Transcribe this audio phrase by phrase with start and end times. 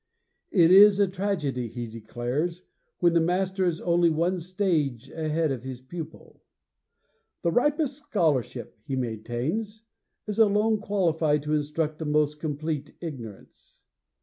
[0.49, 2.65] It is a tragedy, he declares,
[3.01, 6.41] when the master is only one stage ahead of his pupil.
[7.43, 9.83] 'The ripest scholarship,' he maintains,
[10.25, 13.83] 'is alone qualified to instruct the most complete ignorance.'